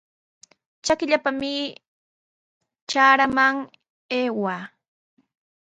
[0.83, 1.55] Trakipallami
[2.89, 3.55] trakraman
[4.17, 4.63] aywaa.